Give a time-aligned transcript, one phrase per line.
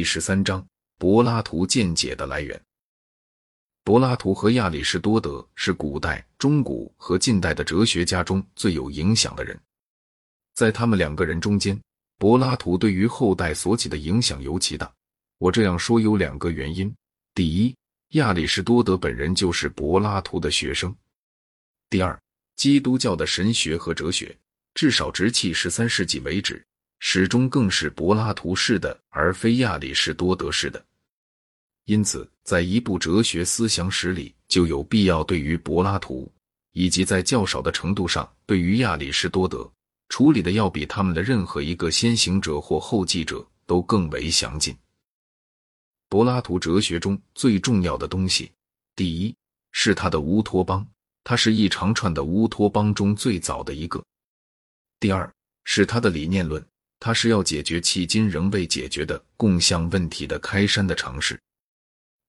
[0.00, 0.66] 第十三章：
[0.96, 2.58] 柏拉图见解的来源。
[3.84, 9.60] 柏拉图和亚里士多德是古代、中古和近代的哲学家中最有影响的人。
[10.54, 11.78] 在他们两个人中间，
[12.16, 14.90] 柏拉图对于后代所起的影响尤其大。
[15.36, 16.90] 我这样说有两个原因：
[17.34, 17.76] 第一，
[18.12, 20.90] 亚里士多德本人就是柏拉图的学生；
[21.90, 22.18] 第二，
[22.56, 24.34] 基督教的神学和哲学，
[24.72, 26.64] 至少直至十三世纪为止，
[27.00, 30.82] 始终更是柏拉图式的，而非亚里士多德式的。
[31.86, 36.30] 因此，在一部哲学思想史里，就有必要对于柏拉图，
[36.72, 39.68] 以及在较少的程度上对于亚里士多德
[40.08, 44.76] 处理的，要比他们的任何一个先行者或后继者都更为详尽。
[46.08, 48.52] 柏拉图哲学中最重要的东西，
[48.94, 49.34] 第一
[49.72, 50.86] 是他的乌托邦，
[51.24, 54.00] 它是一长串的乌托邦中最早的一个；
[54.98, 55.32] 第二
[55.64, 56.64] 是他的理念论，
[57.00, 61.34] 它是要解决迄今仍未解决的共相问题的开山的尝试；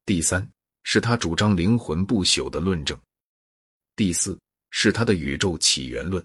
[0.05, 0.49] 第三
[0.83, 2.97] 是他主张灵魂不朽的论证；
[3.97, 6.23] 第四是他的宇宙起源论；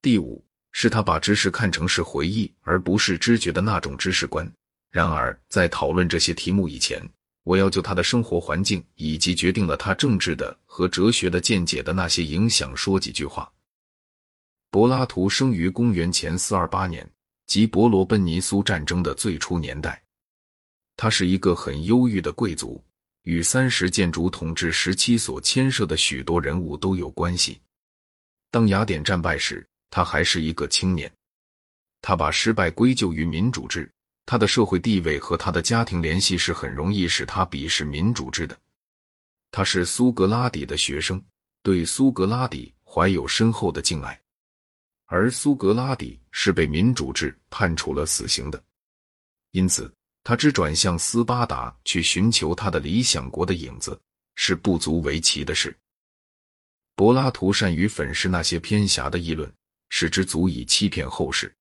[0.00, 4.50] 第五是他把知识看成是回忆而不是知觉的那种知识观。
[4.90, 7.06] 然而，在讨论这些题目以前，
[7.44, 13.52] 我要就他的生活环境以及决定了他政治的和哲学的见解的那些影响说几句话。
[14.70, 17.06] 柏拉图生于公元前四二八年，
[17.46, 20.02] 即伯罗奔尼苏战争的最初年代。
[20.96, 22.82] 他是一个很忧郁的贵族，
[23.22, 27.60] 与三十建筑统治时期所牵涉的许多人物都有关系。
[28.50, 31.10] 当雅典战败时，他还是一个青年。
[32.00, 33.90] 他把失败归咎于民主制。
[34.24, 38.56] 他的社会地位和他的家庭联系是很容易使他鄙视民主制的。
[39.50, 41.20] 他是苏格拉底的学生，
[41.60, 44.21] 对苏格拉底怀有深厚的敬爱，
[45.12, 48.64] 而苏格拉底是被民主制判处了死刑的，
[49.50, 54.00] 因此他只转向斯巴达去寻求他的理想国的影子，
[54.36, 55.76] 是不足为奇的事。
[56.96, 59.52] 柏拉图善于粉饰那些偏狭的议论，
[59.90, 61.54] 使之足以欺骗后世。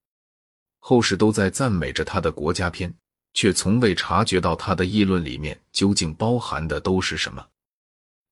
[0.80, 2.94] 后世都在赞美着他的国家篇，
[3.34, 7.46] 却从未察觉到他的议论里面究竟包含的都是什么。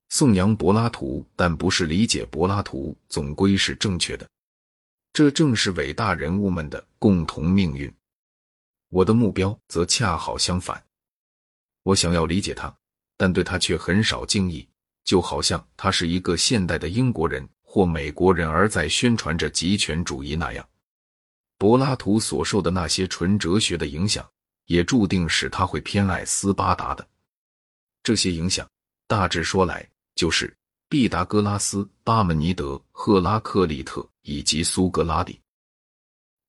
[0.07, 4.25] 颂扬柏拉图，但不是理解柏拉图，总归是正确的。
[5.11, 7.91] 这正是伟大人物们的共同命运。
[8.89, 10.83] 我的目标则恰好相反，
[11.83, 12.75] 我想要理解他，
[13.17, 14.67] 但对他却很少敬意，
[15.03, 20.67] 就好像他是一个现代的英国人或美国人，而在宣传着极权主义那样。
[21.57, 24.27] 柏拉图所受的那些纯哲学的影响，
[24.65, 27.05] 也注定使他会偏爱斯巴达的。
[28.01, 28.67] 这些影响，
[29.07, 30.55] 大致说来，就是
[30.91, 35.39] 毕达哥拉斯、巴门尼德、赫拉克利特以及苏格拉底。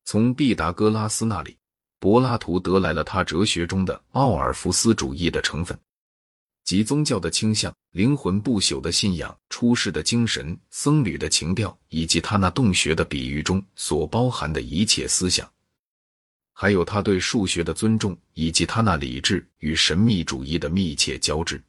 [0.07, 1.59] 从毕达哥拉斯那里，
[1.99, 5.79] 柏拉图得来了他哲学中的奥尔夫斯主义的成分。
[6.65, 15.47] 及宗教的倾向、灵魂不朽的信仰、出世的精神、僧侣的情调，以及他那洞穴的比喻中所包含的一切思想，
[16.55, 21.63] 还有他对数学的尊重，以及他那理智与神秘主义的密切交织。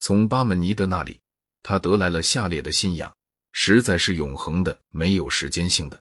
[0.00, 1.20] 从巴门尼德那里，
[1.62, 3.12] 他得来了下列的信仰：
[3.52, 6.00] 实在是永恒的，没有时间性的，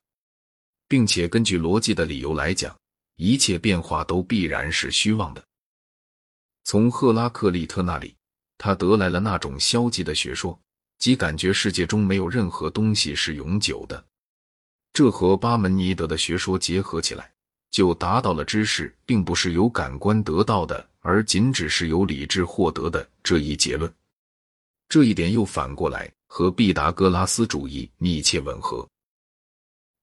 [0.88, 2.76] 并且根据逻辑的理由来讲，
[3.16, 5.44] 一切变化都必然是虚妄的。
[6.64, 8.16] 从赫拉克利特那里，
[8.58, 10.60] 他得来了那种消极的学说，
[11.00, 14.06] 即感觉世界中没有任何东西是永久的。
[14.94, 17.32] 这和巴门尼德的学说结合起来，
[17.72, 23.92] 就达到了知识并不是由感官得到的，而仅只是由理智获得的这一结论。
[24.90, 28.86] 这一点又反过来和毕达哥拉斯主义密切吻合。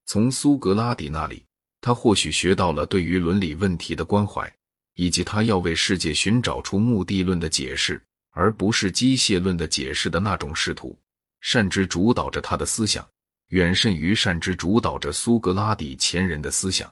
[0.06, 1.44] 从苏格拉底那里，
[1.82, 4.50] 他或许学到了对于伦理问题的关怀。
[4.96, 10.98] 以及他要为世界寻找出目的论的解释，而不是机械论的解释的那种试图，
[11.42, 13.06] 善之主导着他的思想，
[13.48, 16.90] 远甚于善之主导着苏格拉底前人的思想。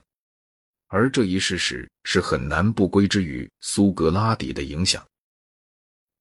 [0.88, 5.02] 而这一事实是很难不归之于苏格拉底的影响。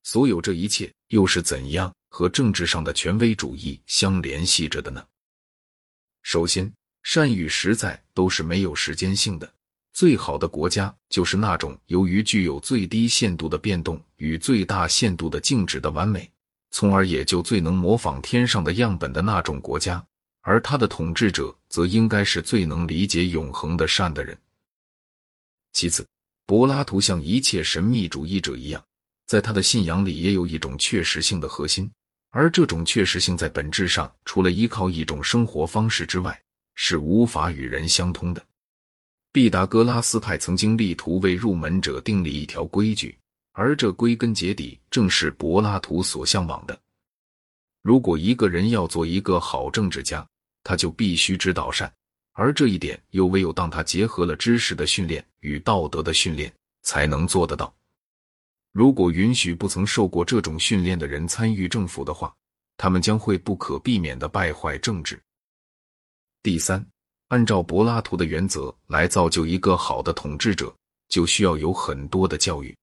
[0.04, 5.06] 所有这一切又是怎样和政治上的权威主义相联系着的呢？
[6.24, 6.74] 首先，
[7.04, 9.54] 善与实在都是没有时间性的。
[9.94, 16.28] 最好的国家就是那种由于具有最低限度的变动与最大限度的静止的完美，
[16.72, 20.04] 从而也就最能模仿天上的样本的那种国家。
[20.42, 24.36] 而他的统治者则应该是最能理解永恒的善的人。
[25.74, 26.08] 其次，
[26.48, 28.84] 柏拉图像一切神秘主义者一样，
[29.26, 31.90] 在他的信仰里也有一种确实性的核心，
[32.30, 36.40] 而这种确实性在本质上，除了依靠一种生活方式之外，
[36.76, 38.46] 是无法与人相通的。
[39.32, 43.18] 毕达哥拉斯派曾经力图为入门者订立一条规矩，
[43.54, 46.80] 而这归根结底正是柏拉图所向往的。
[47.82, 50.26] 如果一个人要做一个好政治家，
[50.64, 51.92] 他就必须知道善，
[52.34, 56.54] 而这一点又唯有当他结合了知识的训练与道德的训练，
[56.84, 57.74] 才能做得到。
[58.74, 62.36] 如果允许不曾受过这种训练的人参与政府的话，
[62.76, 65.18] 他们将会不可避免的败坏政治。
[66.42, 66.86] 第三。
[67.30, 70.72] 按照柏拉图的原则来造就一个好的统治者，
[71.08, 72.76] 就需要有很多的教育。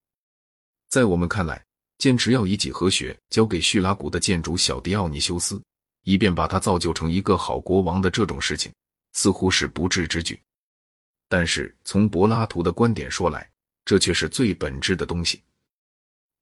[0.88, 1.64] 在我们看来，
[1.98, 5.62] 坚持要以几何学教给叙拉古的建筑小迪奥尼修斯，
[6.02, 8.72] 以便把他造就成一个好国王的这种事情，
[9.12, 10.40] 似乎是不智之举。
[11.28, 13.48] 但是从柏拉图的观点说来，
[13.84, 15.40] 这却是最本质的东西。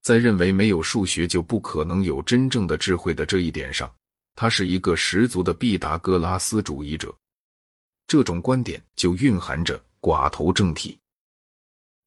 [0.08, 3.94] 在认为没有数学就不可能有真正的智慧的这一点上，
[4.34, 7.14] 他是一个十足的毕达哥拉斯主义者。
[8.06, 10.98] 这种观点就蕴含着寡头政体。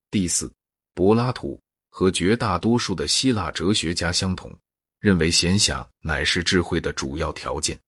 [0.09, 0.51] 第四，
[0.95, 1.62] 柏拉图
[1.92, 4.51] 和绝大多数的希腊哲学家相同，
[5.00, 7.80] 认为闲暇乃是智慧的主要条件，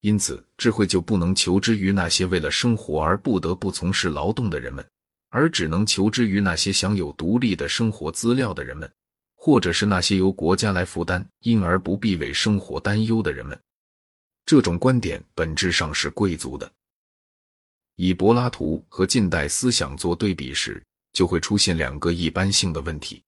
[0.00, 4.82] 因此智慧就不能求之于那些为了生活而不得不从事劳动的人们，
[5.28, 8.90] 而只能求之于那些享有独立的生活资料的人们，
[9.46, 13.56] 或者是那些由国家来负担因而不必为生活担忧的人们。
[14.44, 16.68] 这种观点本质上是贵族的。
[17.94, 20.82] 以柏拉图和近代思想做对比时，
[21.12, 23.22] 就会出现两个一般性的问题：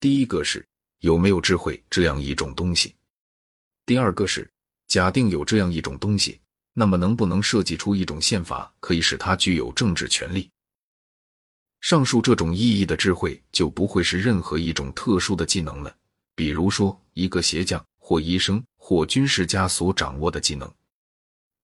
[0.00, 0.66] 第一个是
[1.00, 2.88] 有没有智慧这样一种东西；
[3.84, 4.50] 第二个是
[4.86, 6.40] 假定有这样一种东西，
[6.72, 10.48] 那么能不能设计出一种宪法，可以使它具有政治权利？
[11.80, 15.94] 上述这种意义的智慧就不会是任何一种特殊的技能了，
[16.34, 20.70] 比如说一个鞋匠或医生或军事家所掌握的技能。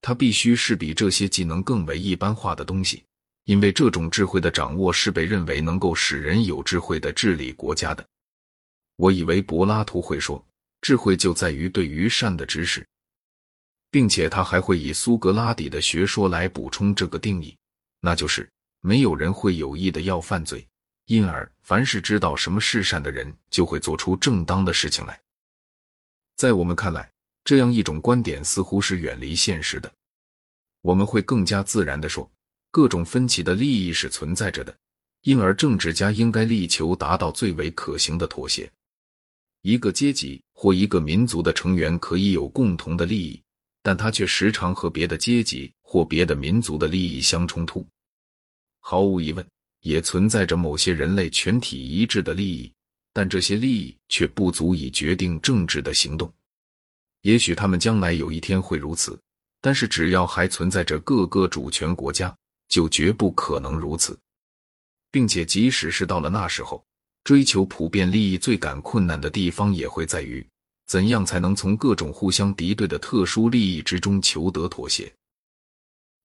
[0.00, 3.04] 它必须是比这些技能更为一般化的东西，
[3.44, 8.04] 因为这种智慧的掌握是被认为能够使人有智慧的治理国家的。
[8.96, 10.44] 我以为柏拉图会说，
[10.80, 12.86] 智慧就在于对于善的知识，
[13.90, 17.56] 并且他还会以苏格拉底的学说来补充这个定义，
[18.00, 18.48] 那就是
[18.82, 20.68] 没有人会有意的要犯罪，
[21.06, 25.18] 因而凡是知道什么是善的人，就会做出正当的事情来。
[26.36, 27.10] 在我们看来。
[27.44, 29.92] 这样一种观点似乎是远离现实的。
[30.80, 32.30] 我们会更加自然的说，
[32.70, 34.72] 各种分歧的利益是存在着的，
[35.22, 38.70] 因而政治家应该力求达到最为可行的妥协。
[39.62, 43.42] 一个阶级或一个民族的成员可以有共同的利益，
[43.82, 47.84] 但他却时常和别的阶级或别的民族的利益相冲突。
[48.84, 49.46] 毫无疑问，
[49.80, 52.70] 也存在着某些人类全体一致的利益，
[53.12, 56.30] 但这些利益却不足以决定政治的行动。
[57.22, 59.18] 也许他们将来有一天会如此，
[59.60, 62.36] 但是只要还存在着各个主权国家，
[62.68, 64.18] 就绝不可能如此，
[65.10, 66.84] 并且即使是到了那时候，
[67.22, 70.44] 追求普遍利益最感困难的地方也会在于
[70.86, 75.10] 怎样才能从各种互相敌对的特殊利益之中求得妥协。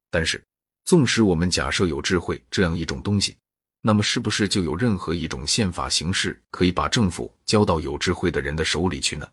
[0.10, 0.44] 但是，
[0.88, 3.36] 纵使我们假设有智慧这样一种东西，
[3.82, 9.30] 那么是不是就有任何一种宪法形式可以把政府交到有智慧的人的手里去呢？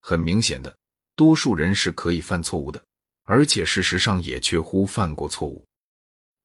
[0.00, 0.74] 很明显的，
[1.14, 2.82] 多数人是可以犯错误的，
[3.24, 5.62] 而且事实上也确乎犯过错误。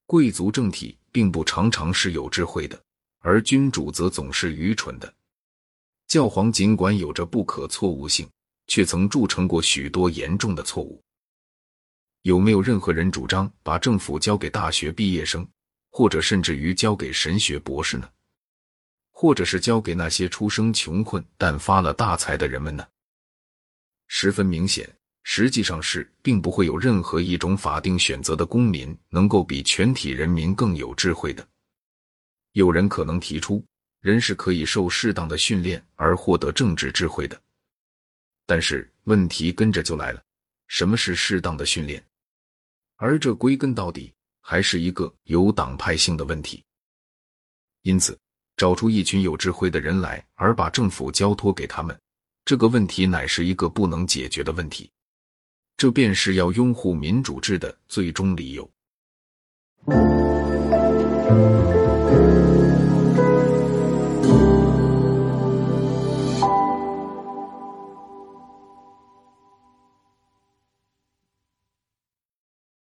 [0.04, 2.78] 贵族政体并不常常是有智慧的，
[3.20, 5.10] 而君主则总是愚蠢的。
[6.06, 8.28] 教皇尽管有着不可错误性，
[8.66, 11.02] 却曾铸成过许多严重的错误。
[12.22, 15.48] 有没有任何人主张把政府交给大学毕业生，
[15.90, 18.08] 或者甚至于交给神学博士呢？
[19.10, 22.86] 或者是交给那些出生穷困但发了大财的人们呢？
[24.06, 24.88] 十分明显，
[25.22, 31.46] 实际上是并不会有任何一种法定选择的公民能够比全体人民更有智慧的。
[32.52, 33.64] 有人可能提出，
[34.00, 37.40] 人是可以受适当的训练而获得政治智慧的，
[38.46, 40.22] 但是问题跟着就来了：
[40.68, 42.02] 什么是适当的训练？
[42.98, 46.62] 而这归根到底还是一个有党派性的问题。
[47.82, 48.18] 因此，
[48.56, 51.98] 找出一群有智慧的人来，而把政府交托给他们。
[52.44, 54.90] 这个问题乃是一个不能解决的问题，
[55.76, 58.68] 这便是要拥护民主制的最终理由。